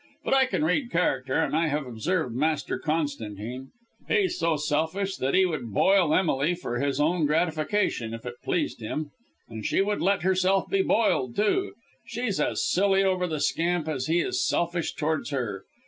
But 0.25 0.33
I 0.33 0.47
can 0.47 0.63
read 0.63 0.89
character, 0.89 1.35
and 1.35 1.55
I 1.55 1.67
have 1.67 1.85
observed 1.85 2.35
Master 2.35 2.79
Constantine. 2.79 3.69
He's 4.07 4.35
so 4.35 4.55
selfish 4.57 5.15
that 5.17 5.35
he 5.35 5.45
would 5.45 5.71
boil 5.71 6.11
Emily 6.15 6.55
for 6.55 6.79
his 6.79 6.99
own 6.99 7.27
gratification, 7.27 8.11
if 8.15 8.25
it 8.25 8.41
pleased 8.43 8.81
him. 8.81 9.11
And 9.47 9.63
she 9.63 9.83
would 9.83 10.01
let 10.01 10.23
herself 10.23 10.67
be 10.67 10.81
boiled, 10.81 11.35
too; 11.35 11.75
she's 12.03 12.39
as 12.39 12.65
silly 12.65 13.03
over 13.03 13.27
the 13.27 13.39
scamp 13.39 13.87
as 13.87 14.07
he 14.07 14.21
is 14.21 14.43
selfish 14.43 14.95
towards 14.95 15.29
her. 15.29 15.65